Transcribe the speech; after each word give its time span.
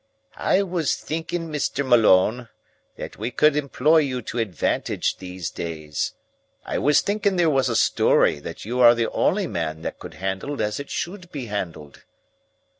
"I 0.35 0.63
was 0.63 0.95
thinking, 0.95 1.49
Mr. 1.49 1.87
Malone, 1.87 2.49
that 2.95 3.19
we 3.19 3.29
could 3.29 3.55
employ 3.55 3.97
you 3.99 4.23
to 4.23 4.39
advantage 4.39 5.17
these 5.17 5.51
days. 5.51 6.13
I 6.65 6.79
was 6.79 7.01
thinking 7.01 7.35
there 7.35 7.51
was 7.51 7.69
a 7.69 7.75
story 7.75 8.39
that 8.39 8.65
you 8.65 8.79
are 8.79 8.95
the 8.95 9.11
only 9.11 9.45
man 9.45 9.83
that 9.83 9.99
could 9.99 10.15
handle 10.15 10.59
as 10.59 10.79
it 10.79 10.89
should 10.89 11.31
be 11.31 11.45
handled." 11.45 12.01